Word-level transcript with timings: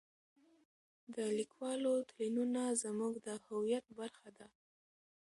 د 1.15 1.17
لیکوالو 1.39 1.91
تلینونه 2.09 2.61
زموږ 2.83 3.13
د 3.25 3.27
هویت 3.45 3.85
برخه 3.99 4.29
ده. 4.37 4.47